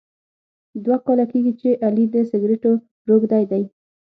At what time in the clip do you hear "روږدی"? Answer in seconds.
3.07-3.43